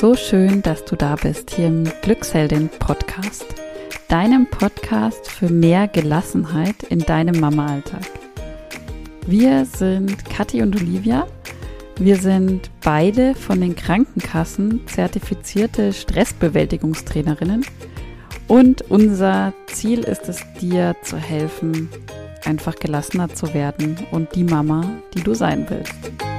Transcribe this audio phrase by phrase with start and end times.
[0.00, 3.44] So schön, dass du da bist hier im Glücksheldin Podcast,
[4.08, 8.06] deinem Podcast für mehr Gelassenheit in deinem Mama-Alltag.
[9.26, 11.26] Wir sind Kathi und Olivia.
[11.98, 17.66] Wir sind beide von den Krankenkassen zertifizierte Stressbewältigungstrainerinnen
[18.48, 21.90] und unser Ziel ist es, dir zu helfen,
[22.46, 24.82] einfach gelassener zu werden und die Mama,
[25.12, 26.29] die du sein willst.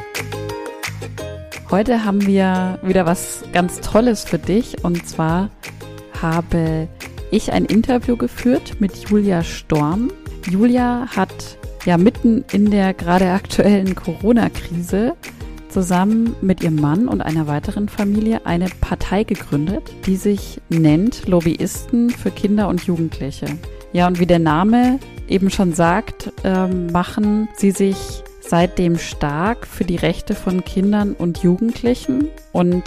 [1.72, 5.50] Heute haben wir wieder was ganz Tolles für dich und zwar
[6.22, 6.90] habe
[7.32, 10.12] ich ein Interview geführt mit Julia Storm.
[10.50, 15.14] Julia hat ja mitten in der gerade aktuellen Corona-Krise
[15.70, 22.09] zusammen mit ihrem Mann und einer weiteren Familie eine Partei gegründet, die sich nennt Lobbyisten
[22.09, 23.45] für Kinder und Jugendliche.
[23.94, 29.86] Ja, und wie der Name eben schon sagt, äh, machen sie sich seitdem stark für
[29.86, 32.28] die Rechte von Kindern und Jugendlichen.
[32.52, 32.84] Und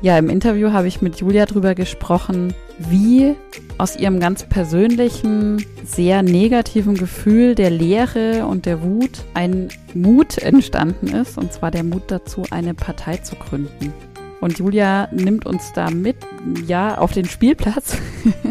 [0.00, 3.34] ja, im Interview habe ich mit Julia darüber gesprochen, wie
[3.78, 11.08] aus ihrem ganz persönlichen, sehr negativen Gefühl der Leere und der Wut ein Mut entstanden
[11.08, 13.92] ist, und zwar der Mut dazu, eine Partei zu gründen.
[14.40, 16.16] Und Julia nimmt uns da mit,
[16.64, 17.98] ja, auf den Spielplatz,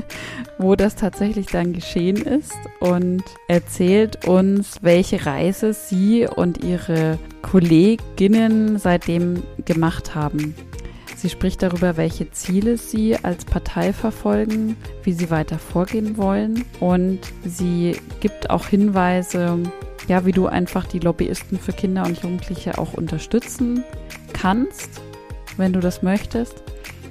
[0.57, 8.77] wo das tatsächlich dann geschehen ist und erzählt uns, welche Reise sie und ihre Kolleginnen
[8.77, 10.55] seitdem gemacht haben.
[11.15, 17.19] Sie spricht darüber, welche Ziele sie als Partei verfolgen, wie sie weiter vorgehen wollen und
[17.43, 19.59] sie gibt auch Hinweise,
[20.07, 23.83] ja, wie du einfach die Lobbyisten für Kinder und Jugendliche auch unterstützen
[24.33, 25.01] kannst
[25.57, 26.63] wenn du das möchtest.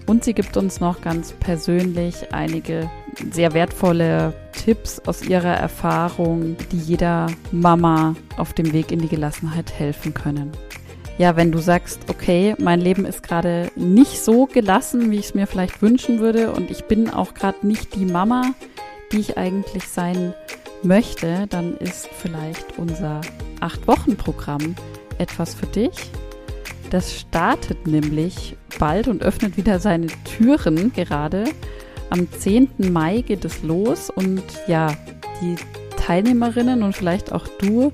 [0.07, 2.91] Und sie gibt uns noch ganz persönlich einige
[3.33, 9.73] sehr wertvolle Tipps aus ihrer Erfahrung, die jeder Mama auf dem Weg in die Gelassenheit
[9.73, 10.53] helfen können.
[11.17, 15.35] Ja, wenn du sagst, okay, mein Leben ist gerade nicht so gelassen, wie ich es
[15.35, 18.53] mir vielleicht wünschen würde und ich bin auch gerade nicht die Mama,
[19.13, 20.35] die ich eigentlich sein
[20.83, 23.21] möchte, dann ist vielleicht unser
[23.61, 24.75] Acht-Wochen-Programm
[25.19, 26.11] etwas für dich.
[26.91, 31.45] Das startet nämlich bald und öffnet wieder seine Türen gerade.
[32.11, 32.69] Am 10.
[32.93, 34.95] Mai geht es los und ja,
[35.41, 35.57] die
[35.97, 37.93] Teilnehmerinnen und vielleicht auch du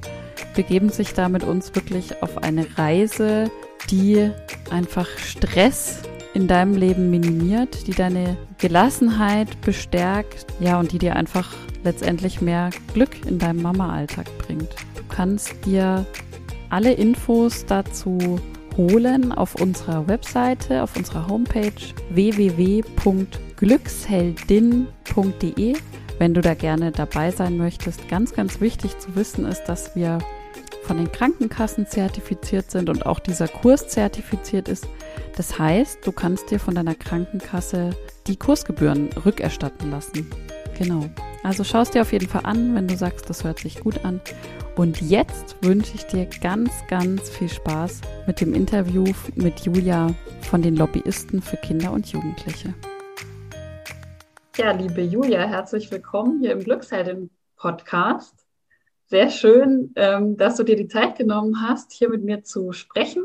[0.54, 3.50] begeben sich da mit uns wirklich auf eine Reise,
[3.90, 4.30] die
[4.70, 6.02] einfach Stress
[6.34, 12.70] in deinem Leben minimiert, die deine Gelassenheit bestärkt, ja, und die dir einfach letztendlich mehr
[12.92, 14.68] Glück in deinem Mama-Alltag bringt.
[14.96, 16.06] Du kannst dir
[16.68, 18.40] alle Infos dazu
[18.76, 21.72] holen auf unserer Webseite, auf unserer Homepage
[23.60, 25.76] www.glücksheldin.de.
[26.18, 30.18] Wenn du da gerne dabei sein möchtest, ganz, ganz wichtig zu wissen ist, dass wir
[30.82, 34.86] von den Krankenkassen zertifiziert sind und auch dieser Kurs zertifiziert ist.
[35.36, 40.30] Das heißt, du kannst dir von deiner Krankenkasse die Kursgebühren rückerstatten lassen.
[40.78, 41.08] Genau.
[41.42, 44.04] Also schau es dir auf jeden Fall an, wenn du sagst, das hört sich gut
[44.04, 44.20] an.
[44.76, 49.04] Und jetzt wünsche ich dir ganz, ganz viel Spaß mit dem Interview
[49.34, 52.74] mit Julia von den Lobbyisten für Kinder und Jugendliche.
[54.60, 58.46] Ja, liebe Julia, herzlich willkommen hier im Glücksheldin-Podcast.
[59.06, 63.24] Sehr schön, ähm, dass du dir die Zeit genommen hast, hier mit mir zu sprechen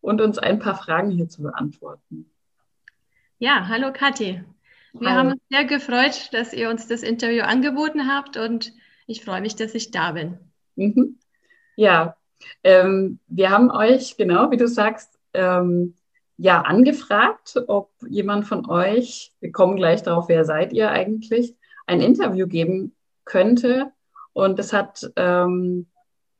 [0.00, 2.30] und uns ein paar Fragen hier zu beantworten.
[3.38, 4.44] Ja, hallo Kathi.
[4.94, 5.18] Wir hallo.
[5.18, 8.72] haben uns sehr gefreut, dass ihr uns das Interview angeboten habt und
[9.06, 10.38] ich freue mich, dass ich da bin.
[10.74, 11.18] Mhm.
[11.76, 12.16] Ja,
[12.64, 15.96] ähm, wir haben euch, genau wie du sagst, ähm,
[16.38, 22.00] ja, angefragt, ob jemand von euch, wir kommen gleich darauf, wer seid ihr eigentlich, ein
[22.00, 23.92] Interview geben könnte.
[24.32, 25.86] Und es hat, ähm,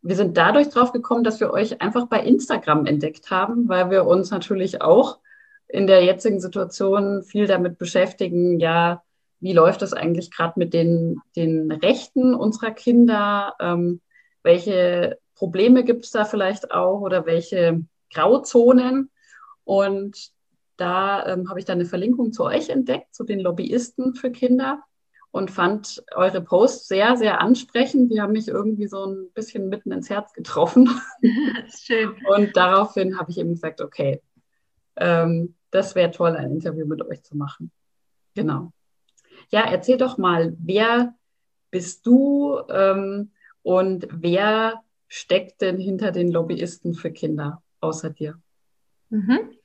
[0.03, 4.07] wir sind dadurch drauf gekommen, dass wir euch einfach bei Instagram entdeckt haben, weil wir
[4.07, 5.19] uns natürlich auch
[5.69, 9.03] in der jetzigen Situation viel damit beschäftigen, ja,
[9.41, 13.55] wie läuft das eigentlich gerade mit den, den Rechten unserer Kinder?
[13.61, 14.01] Ähm,
[14.43, 17.83] welche Probleme gibt es da vielleicht auch oder welche
[18.13, 19.11] Grauzonen.
[19.67, 20.31] Und
[20.77, 24.83] da ähm, habe ich dann eine Verlinkung zu euch entdeckt, zu den Lobbyisten für Kinder
[25.33, 28.13] und fand eure Posts sehr, sehr ansprechend.
[28.13, 30.89] Die haben mich irgendwie so ein bisschen mitten ins Herz getroffen.
[31.77, 32.15] Schön.
[32.29, 34.23] Und daraufhin habe ich eben gesagt, okay,
[34.97, 37.73] ähm, das wäre toll, ein Interview mit euch zu machen.
[38.35, 38.73] Genau.
[39.51, 41.15] Ja, erzähl doch mal, wer
[41.71, 42.61] bist du?
[42.71, 43.33] Ähm,
[43.63, 48.41] und wer steckt denn hinter den Lobbyisten für Kinder außer dir?
[49.11, 49.56] Mhm.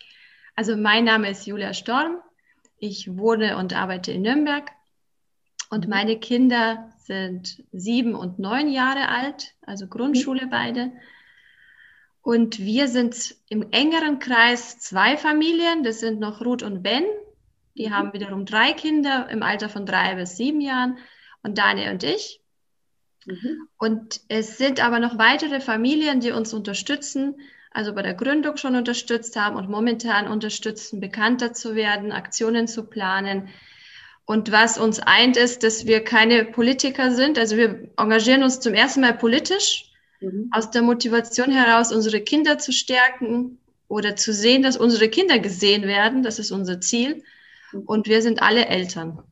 [0.56, 2.18] Also mein Name ist Julia Storm.
[2.77, 4.69] Ich wohne und arbeite in Nürnberg.
[5.69, 5.89] Und mhm.
[5.89, 10.50] meine Kinder sind sieben und neun Jahre alt, also Grundschule mhm.
[10.50, 10.92] beide.
[12.21, 15.83] Und wir sind im engeren Kreis zwei Familien.
[15.83, 17.03] Das sind noch Ruth und Ben.
[17.75, 17.94] Die mhm.
[17.94, 20.98] haben wiederum drei Kinder im Alter von drei bis sieben Jahren.
[21.42, 22.42] Und Daniel und ich.
[23.25, 23.68] Mhm.
[23.77, 27.39] Und es sind aber noch weitere Familien, die uns unterstützen,
[27.72, 32.84] also bei der Gründung schon unterstützt haben und momentan unterstützen, bekannter zu werden, Aktionen zu
[32.84, 33.48] planen.
[34.26, 37.40] Und was uns eint, ist, dass wir keine Politiker sind.
[37.40, 40.50] Also wir engagieren uns zum ersten Mal politisch mhm.
[40.52, 43.58] aus der Motivation heraus, unsere Kinder zu stärken
[43.88, 46.24] oder zu sehen, dass unsere Kinder gesehen werden.
[46.24, 47.24] Das ist unser Ziel.
[47.72, 47.82] Mhm.
[47.84, 49.24] Und wir sind alle Eltern.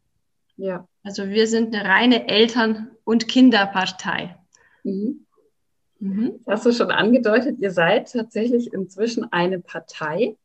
[0.56, 0.88] Ja.
[1.04, 4.38] Also wir sind eine reine Eltern- und Kinderpartei.
[4.84, 5.26] Mhm.
[6.00, 6.40] Mhm.
[6.48, 10.38] hast du schon angedeutet, ihr seid tatsächlich inzwischen eine Partei.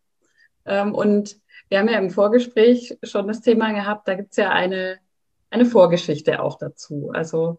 [0.66, 1.36] Ähm, und
[1.68, 4.98] wir haben ja im Vorgespräch schon das Thema gehabt, da gibt es ja eine,
[5.50, 7.10] eine Vorgeschichte auch dazu.
[7.12, 7.58] Also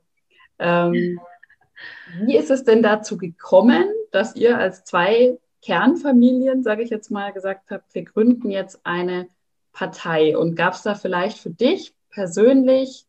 [0.60, 1.20] ähm,
[2.26, 7.34] wie ist es denn dazu gekommen, dass ihr als zwei Kernfamilien, sage ich jetzt mal,
[7.34, 9.28] gesagt habt, wir gründen jetzt eine
[9.74, 10.38] Partei?
[10.38, 13.05] Und gab es da vielleicht für dich persönlich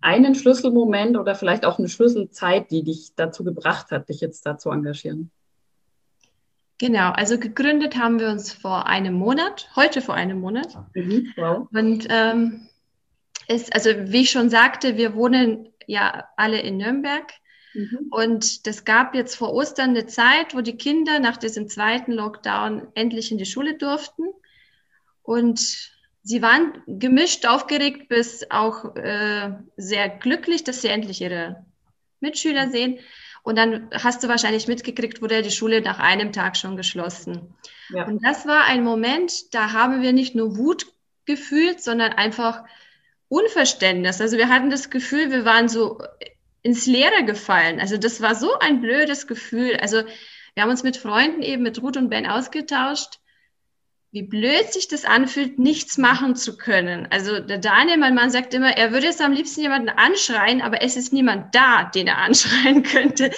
[0.00, 4.58] einen Schlüsselmoment oder vielleicht auch eine Schlüsselzeit, die dich dazu gebracht hat, dich jetzt da
[4.58, 5.30] zu engagieren?
[6.78, 10.78] Genau, also gegründet haben wir uns vor einem Monat, heute vor einem Monat.
[10.94, 11.68] Mhm, wow.
[11.72, 12.68] Und ähm,
[13.48, 17.32] ist, also wie ich schon sagte, wir wohnen ja alle in Nürnberg.
[17.74, 18.08] Mhm.
[18.10, 22.88] Und das gab jetzt vor Ostern eine Zeit, wo die Kinder nach diesem zweiten Lockdown
[22.94, 24.22] endlich in die Schule durften.
[25.22, 31.64] Und sie waren gemischt, aufgeregt bis auch äh, sehr glücklich, dass sie endlich ihre
[32.20, 32.98] Mitschüler sehen.
[33.42, 37.54] Und dann hast du wahrscheinlich mitgekriegt, wurde die Schule nach einem Tag schon geschlossen.
[37.88, 38.06] Ja.
[38.06, 40.86] Und das war ein Moment, da haben wir nicht nur Wut
[41.24, 42.64] gefühlt, sondern einfach
[43.28, 44.20] Unverständnis.
[44.20, 46.02] Also wir hatten das Gefühl, wir waren so
[46.62, 47.80] ins Leere gefallen.
[47.80, 49.76] Also das war so ein blödes Gefühl.
[49.76, 50.02] Also
[50.54, 53.20] wir haben uns mit Freunden eben mit Ruth und Ben ausgetauscht
[54.12, 57.06] wie blöd sich das anfühlt, nichts machen zu können.
[57.10, 60.82] Also der Daniel, mein Mann, sagt immer, er würde jetzt am liebsten jemanden anschreien, aber
[60.82, 63.30] es ist niemand da, den er anschreien könnte.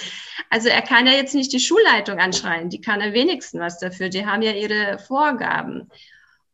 [0.49, 4.09] Also er kann ja jetzt nicht die Schulleitung anschreien, die kann er wenigstens was dafür,
[4.09, 5.89] die haben ja ihre Vorgaben.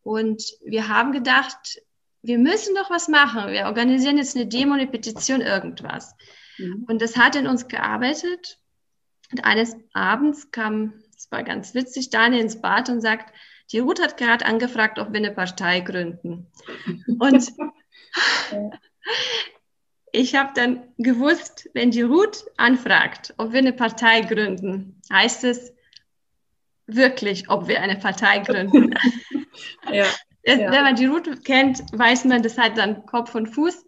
[0.02, 1.80] Und wir haben gedacht,
[2.22, 3.52] wir müssen doch was machen.
[3.52, 6.14] Wir organisieren jetzt eine Demo, eine Petition, irgendwas.
[6.58, 6.84] Mhm.
[6.88, 8.58] Und das hat in uns gearbeitet.
[9.30, 13.32] Und eines Abends kam, es war ganz witzig, Daniel ins Bad und sagt,
[13.72, 16.46] die Ruth hat gerade angefragt, ob wir eine Partei gründen.
[17.18, 17.52] Und
[20.12, 25.72] ich habe dann gewusst, wenn die Ruth anfragt, ob wir eine Partei gründen, heißt es
[26.86, 28.94] wirklich, ob wir eine Partei gründen.
[29.92, 30.06] ja,
[30.44, 30.72] ja.
[30.72, 33.84] Wenn man die Ruth kennt, weiß man, das hat dann Kopf und Fuß.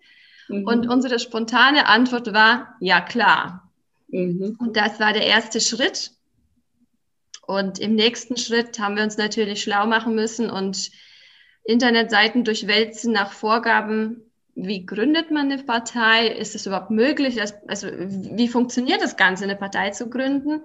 [0.48, 0.66] Mhm.
[0.66, 3.72] Und unsere spontane Antwort war, ja klar.
[4.08, 4.56] Mhm.
[4.58, 6.12] Und das war der erste Schritt.
[7.52, 10.90] Und im nächsten Schritt haben wir uns natürlich schlau machen müssen und
[11.64, 14.22] Internetseiten durchwälzen nach Vorgaben.
[14.54, 16.28] Wie gründet man eine Partei?
[16.28, 17.42] Ist es überhaupt möglich?
[17.68, 20.64] Also wie funktioniert das Ganze, eine Partei zu gründen?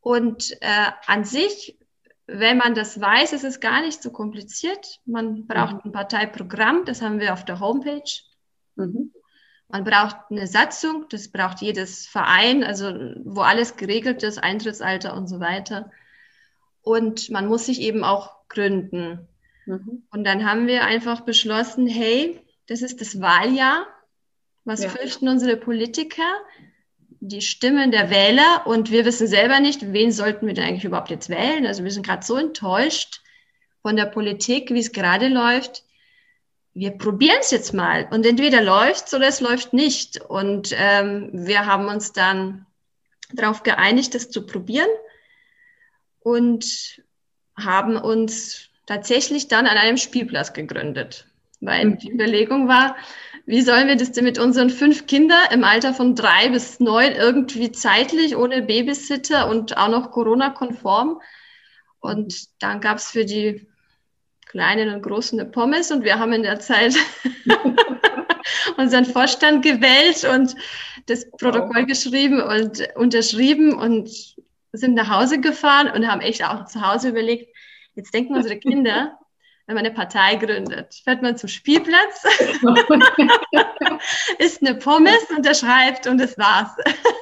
[0.00, 1.78] Und äh, an sich,
[2.26, 5.00] wenn man das weiß, ist es gar nicht so kompliziert.
[5.04, 5.90] Man braucht mhm.
[5.90, 8.10] ein Parteiprogramm, das haben wir auf der Homepage.
[8.76, 9.12] Mhm.
[9.70, 12.92] Man braucht eine Satzung, das braucht jedes Verein, also
[13.24, 15.90] wo alles geregelt ist, Eintrittsalter und so weiter.
[16.82, 19.28] Und man muss sich eben auch gründen.
[19.66, 20.02] Mhm.
[20.10, 23.86] Und dann haben wir einfach beschlossen, hey, das ist das Wahljahr.
[24.64, 24.88] Was ja.
[24.88, 26.28] fürchten unsere Politiker?
[27.20, 31.10] Die Stimmen der Wähler und wir wissen selber nicht, wen sollten wir denn eigentlich überhaupt
[31.10, 31.66] jetzt wählen.
[31.66, 33.20] Also wir sind gerade so enttäuscht
[33.82, 35.84] von der Politik, wie es gerade läuft
[36.74, 38.08] wir probieren es jetzt mal.
[38.10, 40.20] Und entweder läuft oder es läuft nicht.
[40.20, 42.66] Und ähm, wir haben uns dann
[43.32, 44.88] darauf geeinigt, das zu probieren
[46.20, 47.02] und
[47.56, 51.26] haben uns tatsächlich dann an einem Spielplatz gegründet.
[51.60, 51.98] Weil mhm.
[51.98, 52.96] die Überlegung war,
[53.46, 57.12] wie sollen wir das denn mit unseren fünf Kindern im Alter von drei bis neun
[57.12, 61.20] irgendwie zeitlich ohne Babysitter und auch noch Corona-konform?
[62.00, 63.66] Und dann gab es für die
[64.50, 66.94] kleinen und großen Pommes und wir haben in der Zeit
[68.76, 70.56] unseren Vorstand gewählt und
[71.06, 74.10] das Protokoll geschrieben und unterschrieben und
[74.72, 77.56] sind nach Hause gefahren und haben echt auch zu Hause überlegt,
[77.94, 79.18] jetzt denken unsere Kinder,
[79.66, 82.24] wenn man eine Partei gründet, fährt man zum Spielplatz,
[84.38, 86.70] isst eine Pommes, unterschreibt und das war's.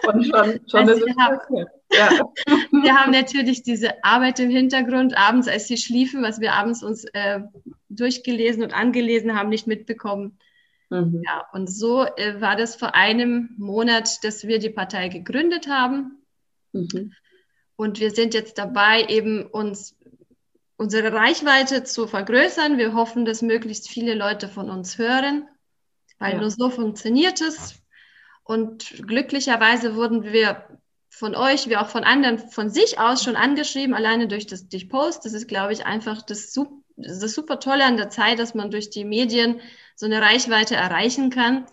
[0.06, 2.10] Und schon, schon also ist es ja.
[2.70, 7.04] Wir haben natürlich diese Arbeit im Hintergrund, abends, als sie schliefen, was wir abends uns
[7.12, 7.40] äh,
[7.88, 10.38] durchgelesen und angelesen haben, nicht mitbekommen.
[10.90, 11.22] Mhm.
[11.24, 16.22] Ja, und so äh, war das vor einem Monat, dass wir die Partei gegründet haben.
[16.72, 17.12] Mhm.
[17.76, 19.96] Und wir sind jetzt dabei, eben uns
[20.76, 22.78] unsere Reichweite zu vergrößern.
[22.78, 25.46] Wir hoffen, dass möglichst viele Leute von uns hören,
[26.18, 26.40] weil ja.
[26.40, 27.82] nur so funktioniert es.
[28.44, 30.77] Und glücklicherweise wurden wir
[31.18, 34.88] von euch, wie auch von anderen, von sich aus schon angeschrieben, alleine durch das durch
[34.88, 35.24] Post.
[35.24, 36.56] Das ist, glaube ich, einfach das,
[36.96, 39.60] das super Tolle an der Zeit, dass man durch die Medien
[39.96, 41.66] so eine Reichweite erreichen kann.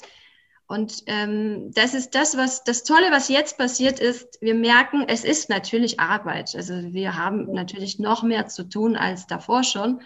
[0.67, 4.41] Und ähm, das ist das, was das Tolle, was jetzt passiert ist.
[4.41, 6.55] Wir merken, es ist natürlich Arbeit.
[6.55, 10.01] Also wir haben natürlich noch mehr zu tun als davor schon.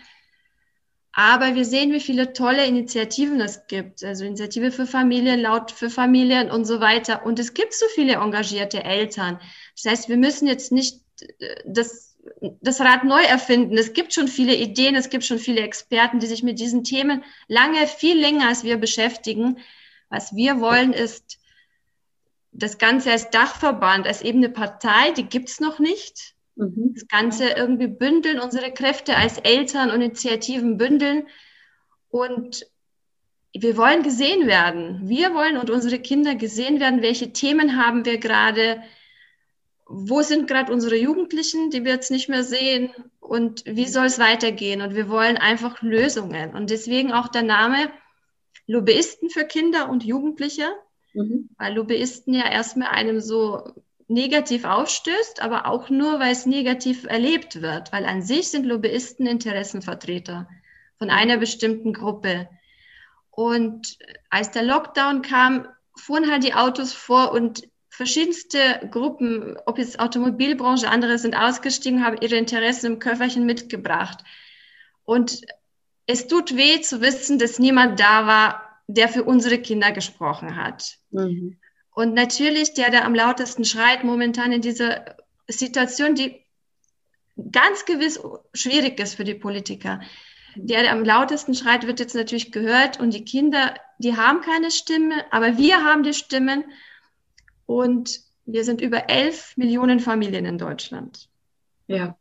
[1.19, 4.05] Aber wir sehen, wie viele tolle Initiativen es gibt.
[4.05, 7.25] Also Initiative für Familien, laut für Familien und so weiter.
[7.25, 9.37] Und es gibt so viele engagierte Eltern.
[9.75, 11.01] Das heißt, wir müssen jetzt nicht
[11.39, 12.15] äh, das,
[12.61, 13.77] das Rad neu erfinden.
[13.77, 17.21] Es gibt schon viele Ideen, es gibt schon viele Experten, die sich mit diesen Themen
[17.49, 19.57] lange, viel länger als wir beschäftigen.
[20.07, 21.37] Was wir wollen, ist
[22.53, 26.35] das Ganze als Dachverband, als eben eine Partei, die gibt's noch nicht.
[26.59, 26.93] Mhm.
[26.93, 31.27] Das Ganze irgendwie bündeln, unsere Kräfte als Eltern und Initiativen bündeln.
[32.09, 32.65] Und
[33.53, 35.07] wir wollen gesehen werden.
[35.07, 37.01] Wir wollen und unsere Kinder gesehen werden.
[37.01, 38.83] Welche Themen haben wir gerade?
[39.85, 42.91] Wo sind gerade unsere Jugendlichen, die wir jetzt nicht mehr sehen?
[43.21, 44.81] Und wie soll es weitergehen?
[44.81, 46.53] Und wir wollen einfach Lösungen.
[46.53, 47.89] Und deswegen auch der Name
[48.67, 50.69] Lobbyisten für Kinder und Jugendliche,
[51.13, 51.49] mhm.
[51.57, 53.63] weil Lobbyisten ja erstmal einem so
[54.09, 59.27] negativ aufstößt, aber auch nur, weil es negativ erlebt wird, weil an sich sind Lobbyisten
[59.27, 60.49] Interessenvertreter
[60.97, 62.49] von einer bestimmten Gruppe.
[63.29, 63.97] Und
[64.29, 70.89] als der Lockdown kam, fuhren halt die Autos vor und verschiedenste Gruppen, ob jetzt Automobilbranche,
[70.89, 74.23] andere sind ausgestiegen, haben ihre Interessen im Köfferchen mitgebracht.
[75.05, 75.41] Und
[76.07, 80.97] es tut weh zu wissen, dass niemand da war, der für unsere Kinder gesprochen hat.
[81.11, 81.59] Mhm.
[81.99, 85.17] Und natürlich, der, der am lautesten schreit momentan in dieser
[85.49, 86.39] Situation, die
[87.51, 88.21] ganz gewiss
[88.53, 89.99] schwierig ist für die Politiker.
[90.55, 94.71] Der, der am lautesten schreit, wird jetzt natürlich gehört und die Kinder, die haben keine
[94.71, 96.63] Stimme, aber wir haben die Stimmen
[97.65, 101.27] und wir sind über elf Millionen Familien in Deutschland.
[101.87, 102.17] Ja.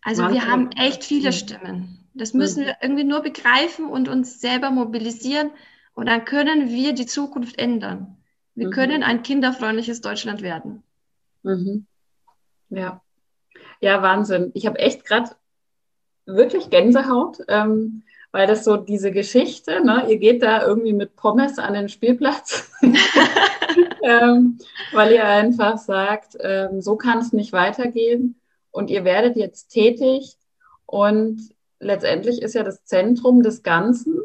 [0.00, 0.40] Also Wahnsinn.
[0.40, 2.08] wir haben echt viele Stimmen.
[2.14, 5.50] Das müssen wir irgendwie nur begreifen und uns selber mobilisieren
[5.92, 8.16] und dann können wir die Zukunft ändern.
[8.54, 8.72] Wir mhm.
[8.72, 10.82] können ein kinderfreundliches Deutschland werden.
[11.42, 11.86] Mhm.
[12.70, 13.00] Ja.
[13.80, 14.50] Ja, Wahnsinn.
[14.54, 15.30] Ich habe echt gerade
[16.26, 18.02] wirklich Gänsehaut, ähm,
[18.32, 22.70] weil das so diese Geschichte, ne, ihr geht da irgendwie mit Pommes an den Spielplatz,
[24.02, 24.58] ähm,
[24.92, 28.40] weil ihr einfach sagt, ähm, so kann es nicht weitergehen
[28.70, 30.36] und ihr werdet jetzt tätig
[30.86, 34.20] und letztendlich ist ja das Zentrum des Ganzen,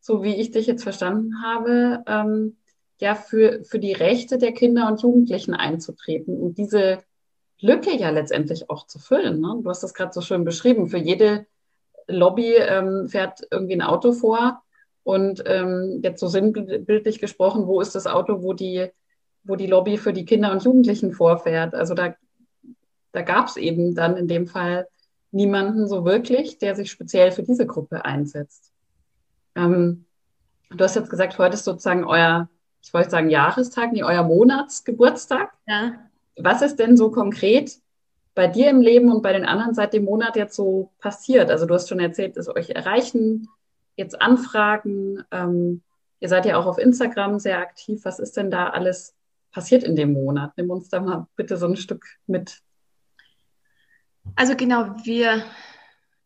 [0.00, 2.56] so wie ich dich jetzt verstanden habe, ähm,
[3.00, 6.98] ja für, für die Rechte der Kinder und Jugendlichen einzutreten und diese
[7.60, 9.40] Lücke ja letztendlich auch zu füllen.
[9.40, 9.60] Ne?
[9.62, 10.88] Du hast das gerade so schön beschrieben.
[10.88, 11.46] Für jede
[12.06, 14.62] Lobby ähm, fährt irgendwie ein Auto vor
[15.02, 18.88] und ähm, jetzt so sinnbildlich gesprochen, wo ist das Auto, wo die,
[19.44, 21.74] wo die Lobby für die Kinder und Jugendlichen vorfährt?
[21.74, 22.14] Also da,
[23.12, 24.86] da gab es eben dann in dem Fall
[25.32, 28.72] niemanden so wirklich, der sich speziell für diese Gruppe einsetzt.
[29.54, 30.04] Ähm,
[30.70, 32.48] du hast jetzt gesagt, heute ist sozusagen euer,
[32.82, 35.52] ich wollte sagen Jahrestag, nee, euer Monatsgeburtstag.
[35.66, 35.94] Ja.
[36.36, 37.78] Was ist denn so konkret
[38.34, 41.50] bei dir im Leben und bei den anderen seit dem Monat jetzt so passiert?
[41.50, 43.48] Also du hast schon erzählt, dass euch erreichen,
[43.96, 45.22] jetzt Anfragen.
[45.30, 45.82] Ähm,
[46.20, 48.04] ihr seid ja auch auf Instagram sehr aktiv.
[48.04, 49.14] Was ist denn da alles
[49.52, 50.52] passiert in dem Monat?
[50.56, 52.62] Nimm uns da mal bitte so ein Stück mit.
[54.36, 55.42] Also genau, wir,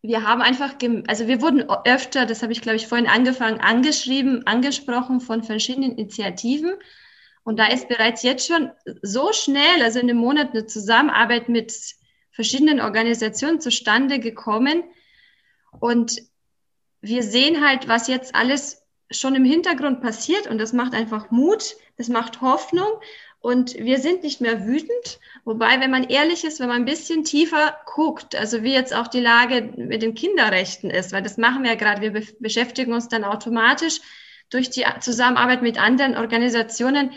[0.06, 0.74] wir haben einfach,
[1.06, 5.92] also wir wurden öfter, das habe ich glaube ich vorhin angefangen, angeschrieben, angesprochen von verschiedenen
[5.96, 6.74] Initiativen.
[7.42, 8.70] Und da ist bereits jetzt schon
[9.00, 11.72] so schnell, also in einem Monat eine Zusammenarbeit mit
[12.32, 14.84] verschiedenen Organisationen zustande gekommen.
[15.80, 16.20] Und
[17.00, 21.76] wir sehen halt, was jetzt alles schon im Hintergrund passiert und das macht einfach Mut,
[21.96, 22.88] das macht Hoffnung
[23.44, 25.20] und wir sind nicht mehr wütend.
[25.44, 29.06] Wobei, wenn man ehrlich ist, wenn man ein bisschen tiefer guckt, also wie jetzt auch
[29.06, 32.94] die Lage mit den Kinderrechten ist, weil das machen wir ja gerade, wir be beschäftigen
[32.94, 34.00] uns dann automatisch
[34.48, 37.10] durch die Zusammenarbeit mit anderen Organisationen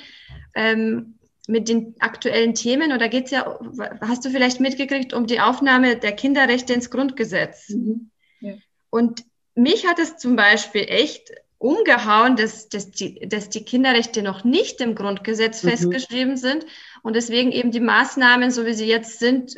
[0.54, 1.18] ähm,
[1.48, 2.92] mit den aktuellen Themen.
[2.92, 3.58] Und da geht es ja,
[4.02, 7.70] hast du vielleicht mitgekriegt, um die Aufnahme der Kinderrechte ins Grundgesetz.
[7.70, 8.12] Mhm.
[8.42, 8.56] Ja.
[8.90, 9.24] Und
[9.56, 14.80] mich hat es zum Beispiel echt umgehauen, dass, dass, die, dass die Kinderrechte noch nicht
[14.82, 15.70] im Grundgesetz mhm.
[15.70, 16.66] festgeschrieben sind
[17.02, 19.56] und deswegen eben die Maßnahmen, so wie sie jetzt sind,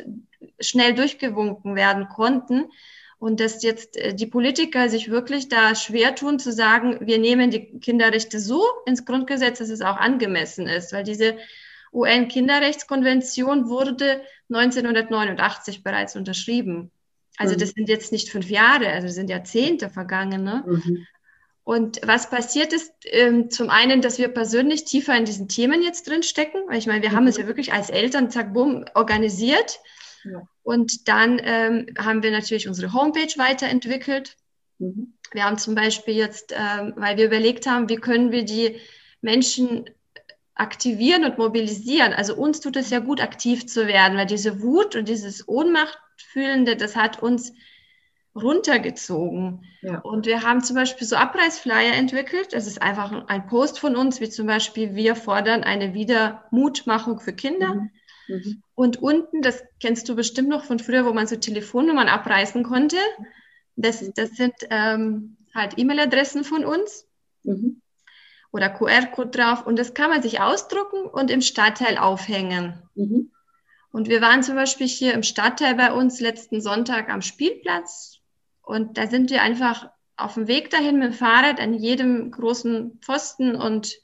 [0.60, 2.70] schnell durchgewunken werden konnten.
[3.18, 7.50] Und dass jetzt äh, die Politiker sich wirklich da schwer tun zu sagen, wir nehmen
[7.50, 11.36] die Kinderrechte so ins Grundgesetz, dass es auch angemessen ist, weil diese
[11.92, 16.90] UN-Kinderrechtskonvention wurde 1989 bereits unterschrieben.
[17.36, 17.58] Also mhm.
[17.58, 20.42] das sind jetzt nicht fünf Jahre, also das sind Jahrzehnte vergangen.
[20.42, 20.64] Ne?
[20.66, 21.06] Mhm.
[21.70, 26.08] Und was passiert ist, ähm, zum einen, dass wir persönlich tiefer in diesen Themen jetzt
[26.08, 27.14] drin stecken, weil ich meine, wir mhm.
[27.14, 29.78] haben es ja wirklich als Eltern, zack, bumm, organisiert.
[30.24, 30.42] Ja.
[30.64, 34.36] Und dann ähm, haben wir natürlich unsere Homepage weiterentwickelt.
[34.80, 35.14] Mhm.
[35.30, 38.80] Wir haben zum Beispiel jetzt, ähm, weil wir überlegt haben, wie können wir die
[39.20, 39.88] Menschen
[40.56, 42.12] aktivieren und mobilisieren.
[42.12, 46.74] Also uns tut es ja gut, aktiv zu werden, weil diese Wut und dieses Ohnmachtfühlende,
[46.74, 47.52] das hat uns
[48.42, 49.64] runtergezogen.
[49.82, 50.00] Ja.
[50.00, 52.52] Und wir haben zum Beispiel so Abreißflyer entwickelt.
[52.52, 57.32] Das ist einfach ein Post von uns, wie zum Beispiel, wir fordern eine Wiedermutmachung für
[57.32, 57.74] Kinder.
[57.74, 57.90] Mhm.
[58.28, 58.62] Mhm.
[58.74, 62.96] Und unten, das kennst du bestimmt noch von früher, wo man so Telefonnummern abreißen konnte.
[63.76, 67.06] Das, das sind ähm, halt E-Mail-Adressen von uns.
[67.42, 67.80] Mhm
[68.52, 72.82] oder QR-Code drauf und das kann man sich ausdrucken und im Stadtteil aufhängen.
[72.94, 73.30] Mhm.
[73.92, 78.19] Und wir waren zum Beispiel hier im Stadtteil bei uns letzten Sonntag am Spielplatz
[78.70, 82.98] und da sind wir einfach auf dem Weg dahin mit dem Fahrrad an jedem großen
[83.02, 83.98] Pfosten und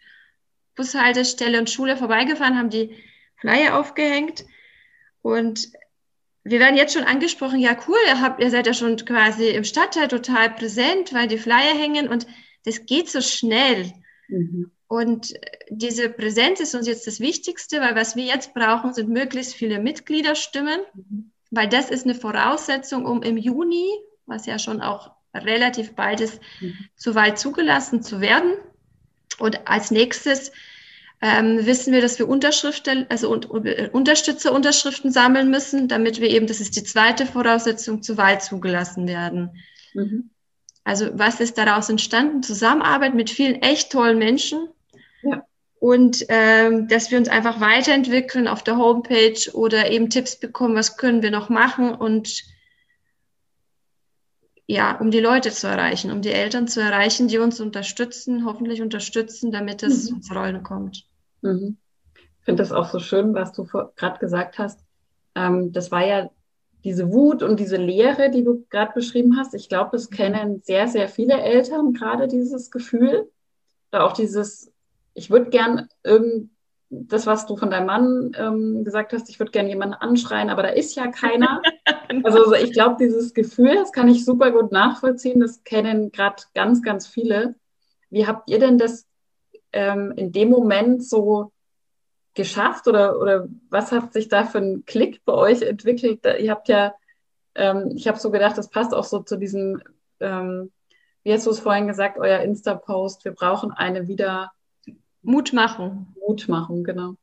[0.75, 2.94] Bushaltestelle und Schule vorbeigefahren, haben die
[3.37, 4.44] Flyer aufgehängt
[5.23, 5.68] und
[6.44, 9.64] wir werden jetzt schon angesprochen, ja cool, ihr, habt, ihr seid ja schon quasi im
[9.64, 12.26] Stadtteil total präsent, weil die Flyer hängen und
[12.64, 13.92] das geht so schnell.
[14.28, 14.70] Mhm.
[14.88, 15.35] Und
[15.68, 19.80] diese Präsenz ist uns jetzt das Wichtigste, weil was wir jetzt brauchen, sind möglichst viele
[19.80, 21.32] Mitgliederstimmen, mhm.
[21.50, 23.88] weil das ist eine Voraussetzung, um im Juni,
[24.26, 26.75] was ja schon auch relativ bald ist, mhm.
[26.97, 28.52] zur Wahl zugelassen zu werden.
[29.38, 30.52] Und als nächstes
[31.23, 36.61] ähm, wissen wir, dass wir Unterschriften, also und, Unterstützerunterschriften sammeln müssen, damit wir eben, das
[36.61, 39.62] ist die zweite Voraussetzung, zur Wahl zugelassen werden.
[39.95, 40.30] Mhm.
[40.85, 42.42] Also was ist daraus entstanden?
[42.42, 44.68] Zusammenarbeit mit vielen echt tollen Menschen.
[45.23, 45.45] Ja.
[45.78, 50.97] Und ähm, dass wir uns einfach weiterentwickeln auf der Homepage oder eben Tipps bekommen, was
[50.97, 52.45] können wir noch machen und
[54.66, 58.82] ja, um die Leute zu erreichen, um die Eltern zu erreichen, die uns unterstützen, hoffentlich
[58.82, 60.17] unterstützen, damit es mhm.
[60.17, 61.06] ins Rollen kommt.
[61.43, 61.76] Mhm.
[62.14, 64.80] Ich finde das auch so schön, was du gerade gesagt hast.
[65.34, 66.30] Ähm, das war ja
[66.84, 70.86] diese Wut und diese Leere, die du gerade beschrieben hast, ich glaube, das kennen sehr,
[70.86, 73.28] sehr viele Eltern gerade dieses Gefühl.
[73.93, 74.73] Oder auch dieses,
[75.14, 76.50] ich würde gern irgend
[76.88, 80.62] das, was du von deinem Mann ähm, gesagt hast, ich würde gern jemanden anschreien, aber
[80.62, 81.60] da ist ja keiner.
[82.22, 86.82] also ich glaube, dieses Gefühl, das kann ich super gut nachvollziehen, das kennen gerade ganz,
[86.82, 87.56] ganz viele.
[88.10, 89.06] Wie habt ihr denn das
[89.72, 91.52] ähm, in dem Moment so
[92.34, 96.20] geschafft oder, oder was hat sich da für ein Klick bei euch entwickelt?
[96.38, 96.94] Ihr habt ja,
[97.56, 99.82] ähm, ich habe so gedacht, das passt auch so zu diesem,
[100.20, 100.70] ähm,
[101.25, 104.52] wie hast du es vorhin gesagt, euer Insta-Post, wir brauchen eine wieder
[105.26, 106.15] Mutmachung.
[106.26, 107.17] Mutmachung, genau.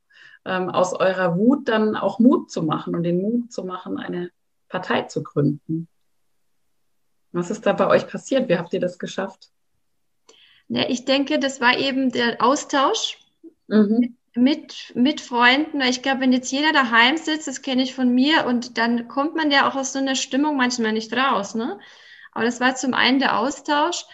[0.44, 4.30] Ähm, aus eurer Wut dann auch Mut zu machen und den Mut zu machen, eine
[4.68, 5.88] Partei zu gründen.
[7.32, 8.48] Was ist da bei euch passiert?
[8.48, 9.50] Wie habt ihr das geschafft?
[10.68, 13.18] Ja, ich denke, das war eben der Austausch
[13.66, 18.12] mhm mit, mit Freunden, ich glaube, wenn jetzt jeder daheim sitzt, das kenne ich von
[18.12, 21.78] mir, und dann kommt man ja auch aus so einer Stimmung manchmal nicht raus, ne?
[22.32, 24.04] Aber das war zum einen der Austausch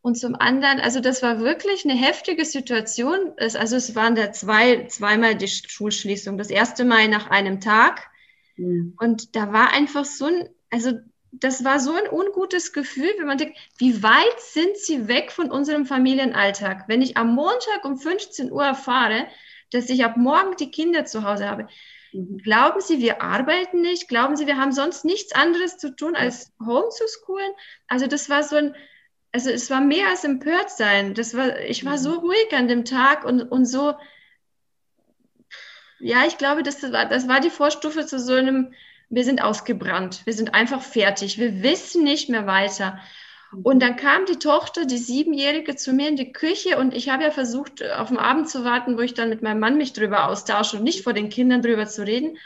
[0.00, 3.32] und zum anderen, also das war wirklich eine heftige Situation.
[3.36, 6.38] Es, also es waren da zwei, zweimal die Schulschließung.
[6.38, 8.08] Das erste Mal nach einem Tag.
[8.56, 8.94] Mhm.
[8.98, 10.92] Und da war einfach so ein, also
[11.32, 15.50] das war so ein ungutes Gefühl, wenn man denkt, wie weit sind sie weg von
[15.50, 16.84] unserem Familienalltag?
[16.88, 19.26] Wenn ich am Montag um 15 Uhr erfahre,
[19.72, 21.68] dass ich ab morgen die Kinder zu Hause habe.
[22.12, 22.38] Mhm.
[22.38, 24.08] Glauben Sie, wir arbeiten nicht?
[24.08, 27.50] Glauben Sie, wir haben sonst nichts anderes zu tun, als Home zu schoolen?
[27.88, 28.74] Also das war so ein,
[29.38, 31.14] also es war mehr als empört sein.
[31.14, 32.18] Das war, ich war so mhm.
[32.18, 33.94] ruhig an dem Tag und, und so,
[36.00, 38.72] ja, ich glaube, das war, das war die Vorstufe zu so einem,
[39.10, 42.98] wir sind ausgebrannt, wir sind einfach fertig, wir wissen nicht mehr weiter.
[43.62, 47.22] Und dann kam die Tochter, die Siebenjährige, zu mir in die Küche und ich habe
[47.22, 50.28] ja versucht, auf den Abend zu warten, wo ich dann mit meinem Mann mich drüber
[50.28, 52.36] austausche und nicht vor den Kindern drüber zu reden.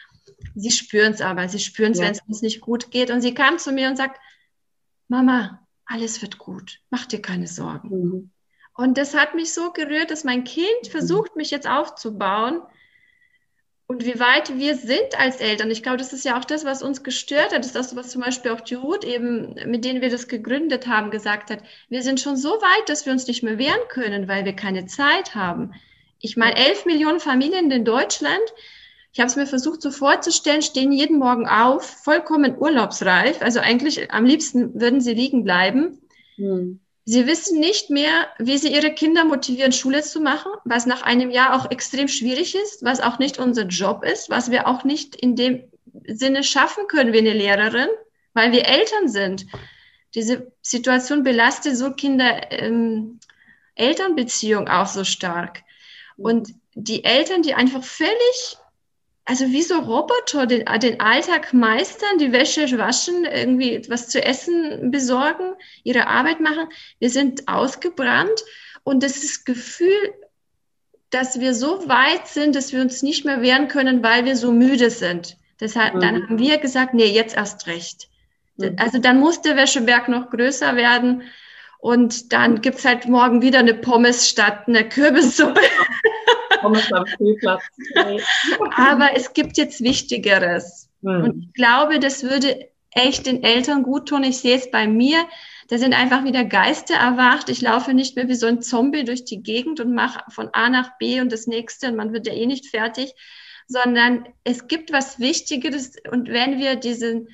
[0.54, 2.04] Sie spüren es aber, sie spüren es, ja.
[2.04, 3.10] wenn es uns nicht gut geht.
[3.10, 4.20] Und sie kam zu mir und sagt,
[5.08, 7.88] Mama, alles wird gut, mach dir keine Sorgen.
[7.88, 8.30] Mhm.
[8.74, 10.90] Und das hat mich so gerührt, dass mein Kind mhm.
[10.90, 12.62] versucht, mich jetzt aufzubauen
[13.92, 15.70] und wie weit wir sind als Eltern.
[15.70, 17.58] Ich glaube, das ist ja auch das, was uns gestört hat.
[17.58, 20.86] Das ist das, was zum Beispiel auch die Ruth eben, mit denen wir das gegründet
[20.86, 21.62] haben, gesagt hat.
[21.90, 24.86] Wir sind schon so weit, dass wir uns nicht mehr wehren können, weil wir keine
[24.86, 25.74] Zeit haben.
[26.20, 28.40] Ich meine, elf Millionen Familien in Deutschland.
[29.12, 33.42] Ich habe es mir versucht so vorzustellen, stehen jeden Morgen auf, vollkommen urlaubsreif.
[33.42, 36.00] Also eigentlich am liebsten würden sie liegen bleiben.
[36.36, 36.80] Hm.
[37.04, 41.30] Sie wissen nicht mehr, wie sie ihre Kinder motivieren, Schule zu machen, was nach einem
[41.30, 45.16] Jahr auch extrem schwierig ist, was auch nicht unser Job ist, was wir auch nicht
[45.16, 45.64] in dem
[46.06, 47.88] Sinne schaffen können wie eine Lehrerin,
[48.34, 49.46] weil wir Eltern sind.
[50.14, 53.18] Diese Situation belastet so Kinder, ähm,
[53.74, 55.64] Elternbeziehung auch so stark.
[56.16, 58.58] Und die Eltern, die einfach völlig
[59.24, 64.90] also wie so Roboter den, den Alltag meistern, die Wäsche waschen, irgendwie etwas zu essen
[64.90, 65.54] besorgen,
[65.84, 66.66] ihre Arbeit machen.
[66.98, 68.44] Wir sind ausgebrannt
[68.82, 70.14] und das ist das Gefühl,
[71.10, 74.50] dass wir so weit sind, dass wir uns nicht mehr wehren können, weil wir so
[74.50, 75.36] müde sind.
[75.60, 76.00] Deshalb, mhm.
[76.00, 78.08] dann haben wir gesagt, nee, jetzt erst recht.
[78.56, 78.76] Mhm.
[78.78, 81.22] Also dann muss der Wäscheberg noch größer werden
[81.78, 85.60] und dann gibt's halt morgen wieder eine Pommes statt eine Kürbissuppe.
[86.62, 87.62] Pommes am Spielplatz.
[88.76, 90.88] Aber es gibt jetzt Wichtigeres.
[91.02, 91.24] Hm.
[91.24, 94.24] Und ich glaube, das würde echt den Eltern gut tun.
[94.24, 95.26] Ich sehe es bei mir.
[95.68, 97.48] Da sind einfach wieder Geister erwacht.
[97.48, 100.68] Ich laufe nicht mehr wie so ein Zombie durch die Gegend und mache von A
[100.68, 103.14] nach B und das nächste und man wird ja eh nicht fertig,
[103.66, 105.94] sondern es gibt was Wichtigeres.
[106.10, 107.28] Und wenn wir diesen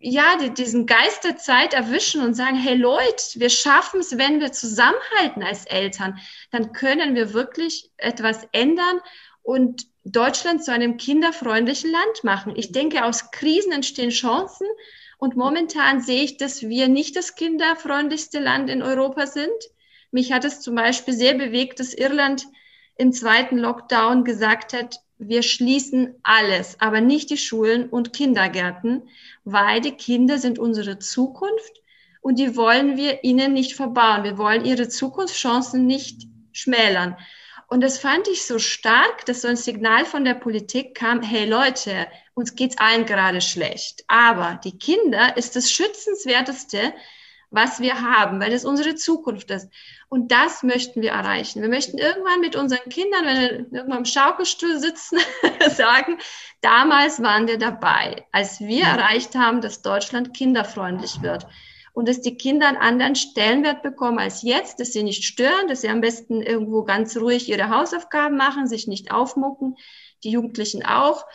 [0.00, 4.40] ja, die, diesen Geist der Zeit erwischen und sagen, hey Leute, wir schaffen es, wenn
[4.40, 6.18] wir zusammenhalten als Eltern,
[6.50, 9.00] dann können wir wirklich etwas ändern
[9.42, 12.54] und Deutschland zu einem kinderfreundlichen Land machen.
[12.56, 14.66] Ich denke, aus Krisen entstehen Chancen
[15.18, 19.48] und momentan sehe ich, dass wir nicht das kinderfreundlichste Land in Europa sind.
[20.10, 22.46] Mich hat es zum Beispiel sehr bewegt, dass Irland
[22.96, 29.02] im zweiten Lockdown gesagt hat, wir schließen alles, aber nicht die Schulen und Kindergärten,
[29.44, 31.82] weil die Kinder sind unsere Zukunft
[32.20, 34.24] und die wollen wir ihnen nicht verbauen.
[34.24, 37.16] Wir wollen ihre Zukunftschancen nicht schmälern.
[37.68, 41.44] Und das fand ich so stark, dass so ein Signal von der Politik kam, hey
[41.44, 44.04] Leute, uns geht's allen gerade schlecht.
[44.08, 46.94] Aber die Kinder ist das Schützenswerteste,
[47.50, 49.68] was wir haben, weil es unsere Zukunft ist.
[50.08, 51.62] Und das möchten wir erreichen.
[51.62, 55.18] Wir möchten irgendwann mit unseren Kindern, wenn wir irgendwann im Schaukelstuhl sitzen,
[55.70, 56.18] sagen,
[56.60, 61.46] damals waren wir dabei, als wir erreicht haben, dass Deutschland kinderfreundlich wird.
[61.94, 65.80] Und dass die Kinder einen anderen Stellenwert bekommen als jetzt, dass sie nicht stören, dass
[65.80, 69.76] sie am besten irgendwo ganz ruhig ihre Hausaufgaben machen, sich nicht aufmucken,
[70.22, 71.26] die Jugendlichen auch.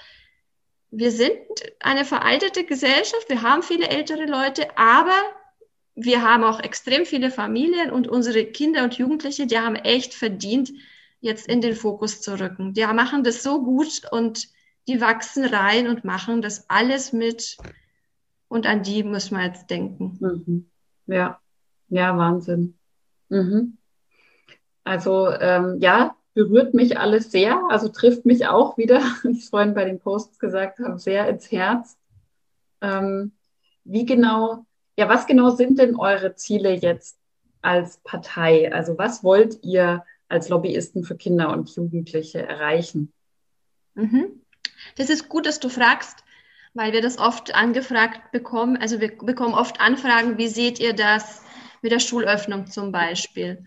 [0.89, 1.36] Wir sind
[1.82, 5.19] eine veraltete Gesellschaft, wir haben viele ältere Leute, aber
[5.95, 10.71] wir haben auch extrem viele Familien und unsere Kinder und Jugendliche, die haben echt verdient,
[11.19, 12.73] jetzt in den Fokus zu rücken.
[12.73, 14.49] Die machen das so gut und
[14.88, 17.60] die wachsen rein und machen das alles mit.
[18.47, 20.17] Und an die muss man jetzt denken.
[20.19, 20.69] Mhm.
[21.08, 21.39] Ja,
[21.89, 22.77] ja, Wahnsinn.
[23.29, 23.77] Mhm.
[24.84, 29.49] Also ähm, ja, berührt mich alles sehr, also trifft mich auch wieder, wie ich es
[29.49, 31.97] vorhin bei den Posts gesagt habe, sehr ins Herz.
[32.82, 33.32] Ähm,
[33.86, 34.65] wie genau
[34.97, 37.17] ja, was genau sind denn eure Ziele jetzt
[37.62, 38.71] als Partei?
[38.71, 43.12] Also was wollt ihr als Lobbyisten für Kinder und Jugendliche erreichen?
[43.95, 44.41] Mhm.
[44.97, 46.23] Das ist gut, dass du fragst,
[46.73, 48.77] weil wir das oft angefragt bekommen.
[48.77, 51.43] Also wir bekommen oft Anfragen, wie seht ihr das
[51.82, 53.65] mit der Schulöffnung zum Beispiel?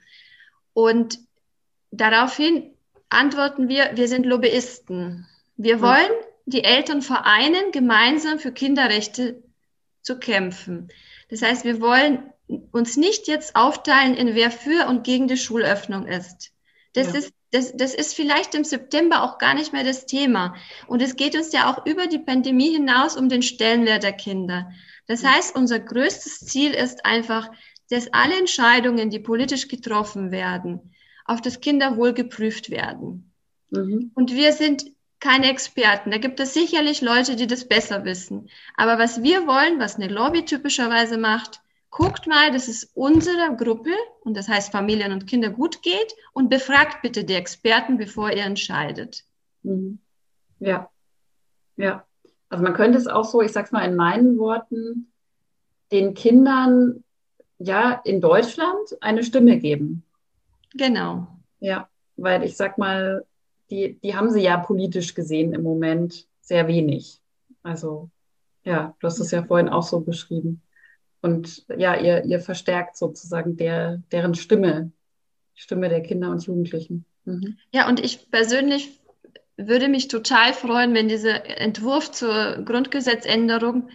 [0.72, 1.18] Und
[1.90, 2.74] daraufhin
[3.08, 5.26] antworten wir, wir sind Lobbyisten.
[5.56, 6.10] Wir wollen
[6.44, 9.42] die Eltern vereinen, gemeinsam für Kinderrechte
[10.02, 10.88] zu kämpfen.
[11.28, 12.30] Das heißt, wir wollen
[12.72, 16.52] uns nicht jetzt aufteilen, in wer für und gegen die Schulöffnung ist.
[16.92, 17.18] Das ja.
[17.18, 20.54] ist das, das ist vielleicht im September auch gar nicht mehr das Thema.
[20.88, 24.70] Und es geht uns ja auch über die Pandemie hinaus um den Stellenwert der Kinder.
[25.06, 27.50] Das heißt, unser größtes Ziel ist einfach,
[27.88, 33.32] dass alle Entscheidungen, die politisch getroffen werden, auf das Kinderwohl geprüft werden.
[33.70, 34.10] Mhm.
[34.14, 34.84] Und wir sind
[35.20, 36.10] keine Experten.
[36.10, 38.48] Da gibt es sicherlich Leute, die das besser wissen.
[38.76, 43.92] Aber was wir wollen, was eine Lobby typischerweise macht, guckt mal, dass es unserer Gruppe,
[44.20, 48.44] und das heißt Familien und Kinder, gut geht und befragt bitte die Experten, bevor ihr
[48.44, 49.24] entscheidet.
[49.62, 49.98] Mhm.
[50.58, 50.90] Ja,
[51.76, 52.04] ja.
[52.48, 55.10] Also man könnte es auch so, ich sag's mal in meinen Worten,
[55.90, 57.02] den Kindern
[57.58, 60.04] ja in Deutschland eine Stimme geben.
[60.74, 61.26] Genau.
[61.60, 63.24] Ja, weil ich sag mal,
[63.70, 67.20] die, die haben sie ja politisch gesehen im Moment sehr wenig.
[67.62, 68.10] Also
[68.64, 70.62] ja, du hast es ja vorhin auch so beschrieben.
[71.22, 74.92] Und ja, ihr, ihr verstärkt sozusagen der, deren Stimme,
[75.54, 77.04] Stimme der Kinder und Jugendlichen.
[77.24, 77.58] Mhm.
[77.72, 79.00] Ja, und ich persönlich
[79.56, 83.88] würde mich total freuen, wenn dieser Entwurf zur Grundgesetzänderung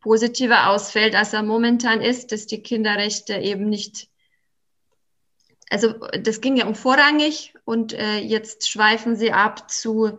[0.00, 4.08] positiver ausfällt, als er momentan ist, dass die Kinderrechte eben nicht
[5.70, 10.18] also das ging ja um vorrangig und äh, jetzt schweifen sie ab zu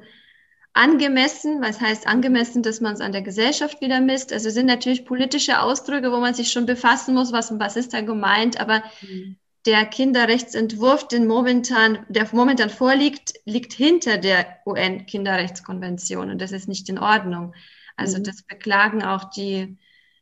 [0.73, 4.31] angemessen, was heißt angemessen, dass man es an der Gesellschaft wieder misst.
[4.31, 7.99] Also sind natürlich politische Ausdrücke, wo man sich schon befassen muss, was, was ist da
[7.99, 9.35] gemeint, aber mhm.
[9.65, 16.87] der Kinderrechtsentwurf, den momentan, der momentan vorliegt, liegt hinter der UN-Kinderrechtskonvention und das ist nicht
[16.87, 17.53] in Ordnung.
[17.97, 18.23] Also mhm.
[18.23, 19.77] das beklagen auch die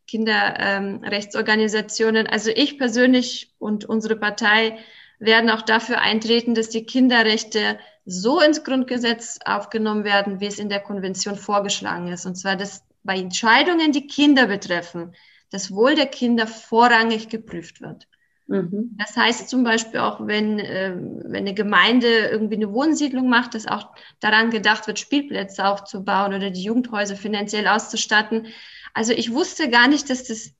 [0.08, 2.26] Kinderrechtsorganisationen.
[2.26, 4.80] Ähm, also ich persönlich und unsere Partei
[5.20, 10.70] werden auch dafür eintreten, dass die Kinderrechte so ins Grundgesetz aufgenommen werden, wie es in
[10.70, 12.26] der Konvention vorgeschlagen ist.
[12.26, 15.14] Und zwar, dass bei Entscheidungen, die Kinder betreffen,
[15.52, 18.08] das Wohl der Kinder vorrangig geprüft wird.
[18.48, 18.96] Mhm.
[18.98, 23.68] Das heißt zum Beispiel auch, wenn, äh, wenn eine Gemeinde irgendwie eine Wohnsiedlung macht, dass
[23.68, 28.48] auch daran gedacht wird, Spielplätze aufzubauen oder die Jugendhäuser finanziell auszustatten.
[28.96, 30.52] Also ich wusste gar nicht, dass das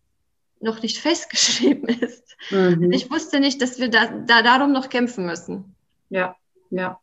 [0.60, 2.36] noch nicht festgeschrieben ist.
[2.52, 2.92] Mhm.
[2.92, 5.76] Ich wusste nicht, dass wir da, da darum noch kämpfen müssen.
[6.10, 6.36] Ja,
[6.70, 7.00] ja.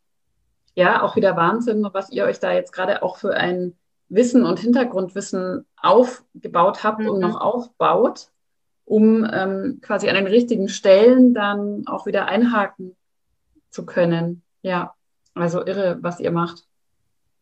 [0.75, 3.75] Ja, auch wieder Wahnsinn, was ihr euch da jetzt gerade auch für ein
[4.09, 7.09] Wissen und Hintergrundwissen aufgebaut habt mhm.
[7.09, 8.29] und noch aufbaut,
[8.85, 12.95] um ähm, quasi an den richtigen Stellen dann auch wieder einhaken
[13.71, 14.43] zu können.
[14.61, 14.93] Ja,
[15.33, 16.65] also irre, was ihr macht.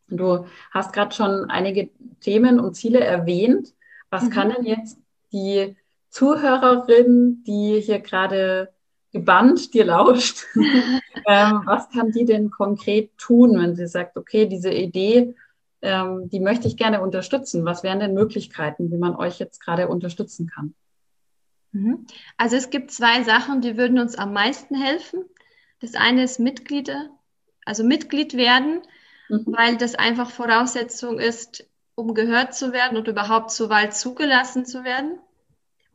[0.08, 3.74] Du hast gerade schon einige Themen und Ziele erwähnt.
[4.10, 4.30] Was mhm.
[4.30, 4.98] kann denn jetzt
[5.32, 5.76] die
[6.10, 8.72] Zuhörerin, die hier gerade
[9.12, 14.70] gebannt dir lauscht, ähm, was kann die denn konkret tun, wenn sie sagt, okay, diese
[14.70, 15.34] Idee,
[15.82, 17.64] ähm, die möchte ich gerne unterstützen.
[17.64, 20.74] Was wären denn Möglichkeiten, wie man euch jetzt gerade unterstützen kann?
[21.72, 22.06] Mhm.
[22.36, 25.24] Also es gibt zwei Sachen, die würden uns am meisten helfen.
[25.80, 27.10] Das eine ist Mitglieder,
[27.64, 28.82] also Mitglied werden,
[29.28, 29.44] mhm.
[29.46, 34.84] weil das einfach Voraussetzung ist, um gehört zu werden und überhaupt zur Wahl zugelassen zu
[34.84, 35.18] werden.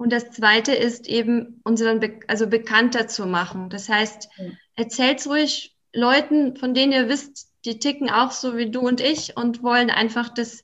[0.02, 3.70] Und das zweite ist eben, unseren, Be also bekannter zu machen.
[3.70, 4.30] Das heißt,
[4.76, 9.38] erzählt ruhig Leuten, von denen ihr wisst, die ticken auch so wie du und ich
[9.38, 10.64] und wollen einfach, dass,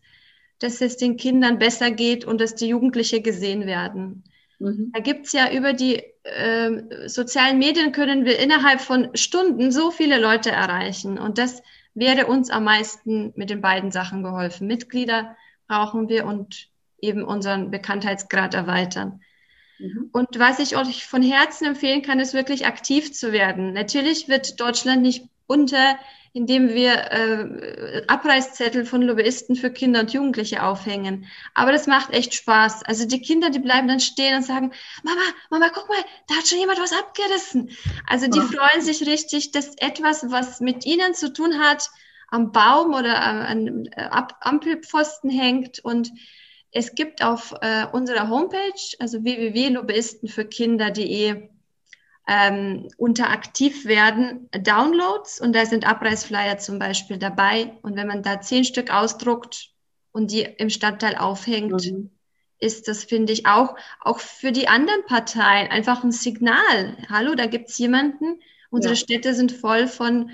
[0.58, 4.24] dass es den Kindern besser geht und dass die Jugendliche gesehen werden.
[4.58, 4.92] Mhm.
[4.96, 10.20] Da gibt's ja über die äh, sozialen Medien können wir innerhalb von Stunden so viele
[10.20, 11.20] Leute erreichen.
[11.20, 11.62] Und das
[11.94, 14.66] wäre uns am meisten mit den beiden Sachen geholfen.
[14.66, 16.70] Mitglieder brauchen wir und
[17.00, 19.22] eben unseren Bekanntheitsgrad erweitern.
[19.80, 20.10] Mhm.
[20.12, 23.74] Und was ich euch von Herzen empfehlen kann, ist wirklich aktiv zu werden.
[23.74, 25.98] Natürlich wird Deutschland nicht unter,
[26.34, 31.26] indem wir äh, Abreißzettel von Lobbyisten für Kinder und Jugendliche aufhängen.
[31.56, 32.84] Aber das macht echt Spaß.
[32.84, 34.72] Also die Kinder, die bleiben dann stehen und sagen,
[35.04, 37.72] Mama, Mama, guck mal, da hat schon jemand was abgerissen.
[38.06, 38.46] Also die ja.
[38.46, 41.90] freuen sich richtig, dass etwas, was mit ihnen zu tun hat,
[42.30, 44.10] am Baum oder an äh,
[44.42, 46.12] Ampelpfosten hängt und
[46.72, 51.50] es gibt auf äh, unserer Homepage, also www.lobbyistenfürkinder.de,
[52.30, 57.72] ähm, unter aktiv werden Downloads und da sind Abreißflyer zum Beispiel dabei.
[57.84, 59.70] Und wenn man da zehn Stück ausdruckt
[60.12, 62.10] und die im Stadtteil aufhängt, mhm.
[62.60, 66.98] ist das, finde ich, auch, auch für die anderen Parteien einfach ein Signal.
[67.10, 68.42] Hallo, da gibt's jemanden.
[68.70, 69.00] Unsere ja.
[69.00, 70.32] Städte sind voll von,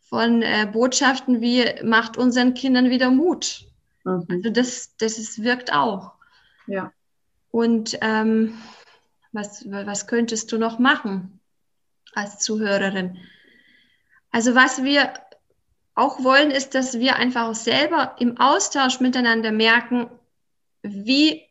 [0.00, 3.65] von äh, Botschaften wie macht unseren Kindern wieder Mut.
[4.06, 4.26] Mhm.
[4.30, 6.12] Also das, das ist, wirkt auch.
[6.66, 6.92] Ja.
[7.50, 8.54] Und ähm,
[9.32, 11.40] was, was könntest du noch machen
[12.14, 13.18] als Zuhörerin?
[14.30, 15.12] Also was wir
[15.94, 20.10] auch wollen, ist, dass wir einfach selber im Austausch miteinander merken,
[20.82, 21.42] wie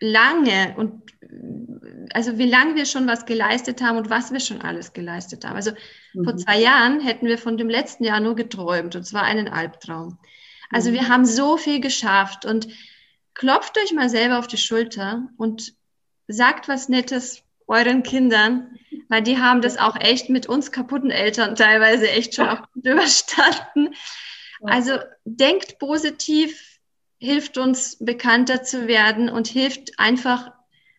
[0.00, 1.02] lange und
[2.14, 5.56] also wie lange wir schon was geleistet haben und was wir schon alles geleistet haben.
[5.56, 5.72] Also
[6.14, 6.24] mhm.
[6.24, 10.18] vor zwei Jahren hätten wir von dem letzten Jahr nur geträumt und zwar einen Albtraum.
[10.70, 11.08] Also wir mhm.
[11.08, 12.68] haben so viel geschafft und
[13.34, 15.74] klopft euch mal selber auf die Schulter und
[16.26, 18.78] sagt was Nettes euren Kindern,
[19.08, 22.86] weil die haben das auch echt mit uns kaputten Eltern teilweise echt schon auch gut
[22.86, 23.94] überstanden.
[24.62, 26.80] Also denkt positiv,
[27.18, 30.52] hilft uns bekannter zu werden und hilft einfach,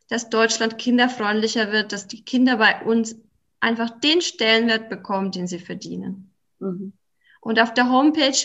[0.09, 3.15] dass Deutschland kinderfreundlicher wird, dass die Kinder bei uns
[3.59, 6.33] einfach den Stellenwert bekommen, den sie verdienen.
[6.59, 6.93] Mhm.
[7.41, 8.37] Und auf der Homepage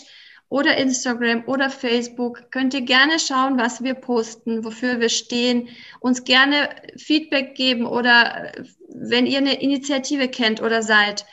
[0.48, 2.50] oder Instagram oder Facebook.
[2.50, 5.68] Könnt ihr gerne schauen, was wir posten, wofür wir stehen,
[6.00, 11.26] uns gerne Feedback geben oder äh, wenn ihr eine Initiative kennt oder seid,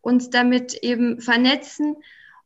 [0.00, 1.96] uns damit eben vernetzen.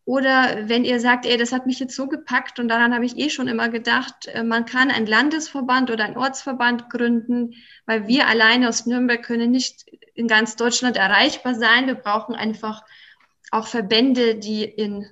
[0.04, 3.18] Oder wenn ihr sagt, ey, das hat mich jetzt so gepackt und daran habe ich
[3.18, 7.54] eh schon immer gedacht, äh, man kann ein Landesverband oder ein Ortsverband gründen,
[7.86, 11.88] weil wir alleine aus Nürnberg können nicht in ganz Deutschland erreichbar sein.
[11.88, 12.84] Wir brauchen einfach
[13.50, 15.06] auch Verbände, die in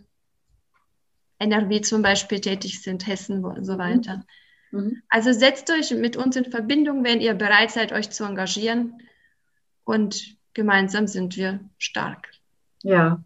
[1.39, 3.79] NRW zum Beispiel tätig sind, Hessen und so mhm.
[3.79, 4.25] weiter.
[4.71, 5.03] Mhm.
[5.09, 9.01] Also setzt euch mit uns in Verbindung, wenn ihr bereit seid, euch zu engagieren.
[9.85, 12.31] Und gemeinsam sind wir stark.
[12.83, 13.23] Ja,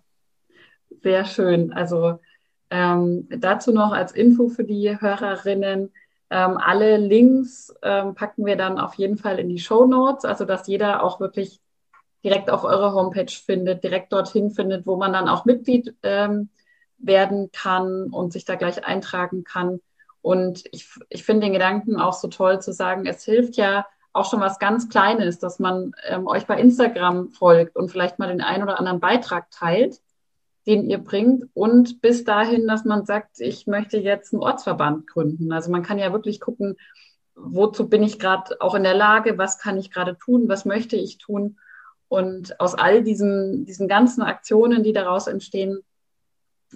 [1.03, 1.73] sehr schön.
[1.73, 2.19] Also
[2.71, 5.91] Ähm, dazu noch als Info für die Hörerinnen.
[6.31, 10.45] Ähm, alle Links ähm, packen wir dann auf jeden Fall in die Show Notes, also
[10.45, 11.63] dass jeder auch wirklich
[12.23, 16.51] direkt auf eure Homepage findet, direkt dorthin findet, wo man dann auch Mitglied ähm,
[16.99, 19.81] werden kann und sich da gleich eintragen kann.
[20.21, 24.29] Und ich, ich finde den Gedanken auch so toll zu sagen, es hilft ja auch
[24.29, 28.41] schon was ganz Kleines, dass man ähm, euch bei Instagram folgt und vielleicht mal den
[28.41, 30.01] einen oder anderen Beitrag teilt,
[30.67, 31.45] den ihr bringt.
[31.55, 35.53] Und bis dahin, dass man sagt, ich möchte jetzt einen Ortsverband gründen.
[35.53, 36.77] Also man kann ja wirklich gucken,
[37.35, 40.97] wozu bin ich gerade auch in der Lage, was kann ich gerade tun, was möchte
[40.97, 41.59] ich tun.
[42.09, 45.81] Und aus all diesen, diesen ganzen Aktionen, die daraus entstehen,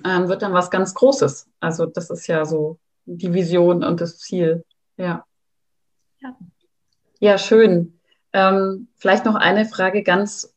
[0.04, 1.48] ähm, wird dann was ganz Großes.
[1.60, 4.64] Also das ist ja so die Vision und das Ziel.
[4.96, 5.24] Ja.
[6.20, 6.36] Ja,
[7.18, 7.98] ja schön.
[8.32, 10.54] Ähm, vielleicht noch eine Frage ganz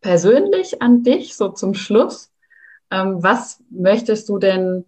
[0.00, 2.30] persönlich an dich, so zum Schluss.
[2.90, 4.84] Ähm, was möchtest du denn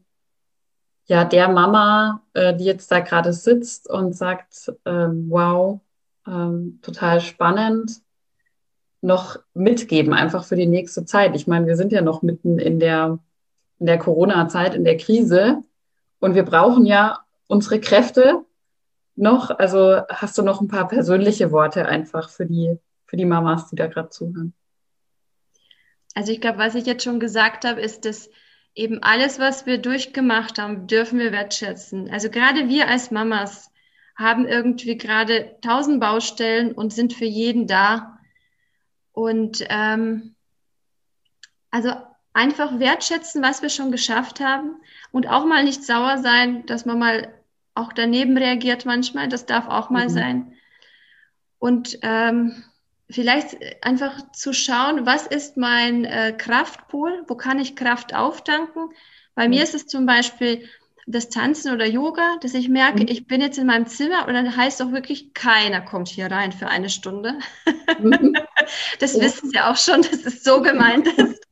[1.06, 5.80] ja der Mama, äh, die jetzt da gerade sitzt und sagt, ähm, wow,
[6.26, 8.02] ähm, total spannend,
[9.00, 11.34] noch mitgeben, einfach für die nächste Zeit?
[11.34, 13.18] Ich meine, wir sind ja noch mitten in der
[13.78, 15.62] in der Corona-Zeit, in der Krise.
[16.18, 18.44] Und wir brauchen ja unsere Kräfte
[19.14, 19.50] noch.
[19.50, 23.76] Also hast du noch ein paar persönliche Worte einfach für die, für die Mamas, die
[23.76, 24.54] da gerade zuhören?
[26.14, 28.30] Also ich glaube, was ich jetzt schon gesagt habe, ist, dass
[28.74, 32.10] eben alles, was wir durchgemacht haben, dürfen wir wertschätzen.
[32.10, 33.70] Also gerade wir als Mamas
[34.16, 38.18] haben irgendwie gerade tausend Baustellen und sind für jeden da.
[39.12, 40.34] Und ähm,
[41.70, 41.90] also
[42.36, 44.76] einfach wertschätzen, was wir schon geschafft haben
[45.10, 47.34] und auch mal nicht sauer sein, dass man mal
[47.74, 49.28] auch daneben reagiert manchmal.
[49.28, 50.10] Das darf auch mal mhm.
[50.10, 50.52] sein.
[51.58, 52.62] Und ähm,
[53.08, 58.90] vielleicht einfach zu schauen, was ist mein äh, Kraftpool, wo kann ich Kraft auftanken.
[59.34, 59.54] Bei mhm.
[59.54, 60.68] mir ist es zum Beispiel
[61.06, 63.08] das Tanzen oder Yoga, dass ich merke, mhm.
[63.08, 66.52] ich bin jetzt in meinem Zimmer und dann heißt auch wirklich, keiner kommt hier rein
[66.52, 67.38] für eine Stunde.
[67.98, 68.34] Mhm.
[68.98, 69.22] das ja.
[69.22, 71.45] wissen Sie auch schon, dass es so gemeint ist.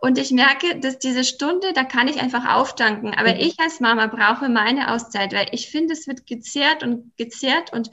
[0.00, 3.12] Und ich merke, dass diese Stunde, da kann ich einfach auftanken.
[3.14, 3.40] Aber mhm.
[3.40, 7.90] ich als Mama brauche meine Auszeit, weil ich finde, es wird gezehrt und gezehrt und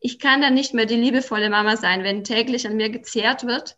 [0.00, 3.76] ich kann dann nicht mehr die liebevolle Mama sein, wenn täglich an mir gezehrt wird.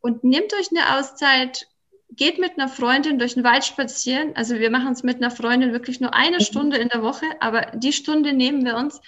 [0.00, 1.66] Und nehmt euch eine Auszeit,
[2.12, 4.36] geht mit einer Freundin durch den Wald spazieren.
[4.36, 6.42] Also wir machen es mit einer Freundin wirklich nur eine mhm.
[6.44, 9.00] Stunde in der Woche, aber die Stunde nehmen wir uns.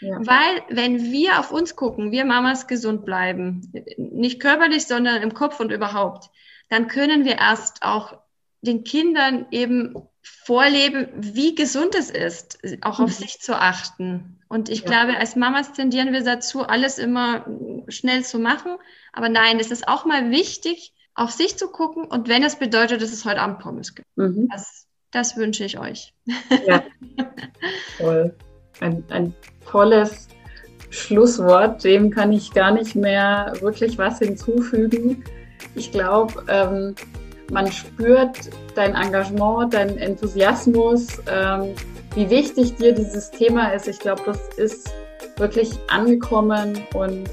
[0.00, 0.16] Ja.
[0.20, 5.60] Weil wenn wir auf uns gucken, wir Mamas gesund bleiben, nicht körperlich, sondern im Kopf
[5.60, 6.30] und überhaupt,
[6.70, 8.16] dann können wir erst auch
[8.62, 13.24] den Kindern eben vorleben, wie gesund es ist, auch auf mhm.
[13.24, 14.38] sich zu achten.
[14.48, 14.86] Und ich ja.
[14.86, 17.46] glaube, als Mamas tendieren wir dazu, alles immer
[17.88, 18.76] schnell zu machen.
[19.12, 22.04] Aber nein, es ist auch mal wichtig, auf sich zu gucken.
[22.04, 24.48] Und wenn es bedeutet, dass es heute Abend Pommes gibt, mhm.
[24.50, 26.14] das, das wünsche ich euch.
[26.66, 26.82] Ja,
[27.98, 28.34] toll.
[28.80, 29.34] Ein, ein
[29.68, 30.28] tolles
[30.90, 31.84] Schlusswort.
[31.84, 35.24] Dem kann ich gar nicht mehr wirklich was hinzufügen.
[35.74, 36.94] Ich glaube, ähm,
[37.50, 41.74] man spürt dein Engagement, deinen Enthusiasmus, ähm,
[42.14, 43.88] wie wichtig dir dieses Thema ist.
[43.88, 44.92] Ich glaube, das ist
[45.36, 47.28] wirklich angekommen und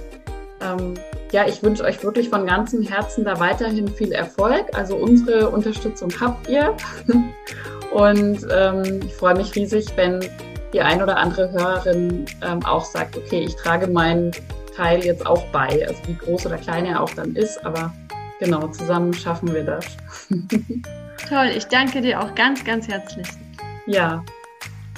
[0.61, 0.95] ähm,
[1.31, 4.65] ja, ich wünsche euch wirklich von ganzem Herzen da weiterhin viel Erfolg.
[4.73, 6.75] Also unsere Unterstützung habt ihr.
[7.91, 10.19] Und ähm, ich freue mich riesig, wenn
[10.73, 14.31] die ein oder andere Hörerin ähm, auch sagt, okay, ich trage meinen
[14.75, 15.85] Teil jetzt auch bei.
[15.87, 17.93] Also wie groß oder klein er auch dann ist, aber
[18.39, 19.85] genau, zusammen schaffen wir das.
[21.29, 23.27] Toll, ich danke dir auch ganz, ganz herzlich.
[23.85, 24.23] Ja,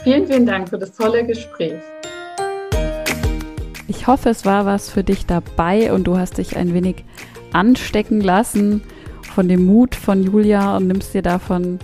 [0.03, 1.81] vielen, vielen Dank für das tolle Gespräch.
[3.87, 7.03] Ich hoffe, es war was für dich dabei und du hast dich ein wenig
[7.53, 8.83] anstecken lassen
[9.33, 11.79] von dem Mut von Julia und nimmst dir davon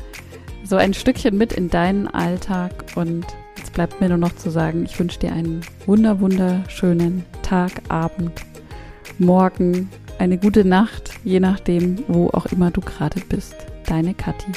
[0.64, 2.86] so ein Stückchen mit in deinen Alltag.
[2.96, 3.26] Und
[3.58, 8.42] jetzt bleibt mir nur noch zu sagen, ich wünsche dir einen wunder, wunderschönen Tag, Abend,
[9.18, 13.56] Morgen, eine gute Nacht, je nachdem, wo auch immer du gerade bist.
[13.86, 14.52] Deine Kathi.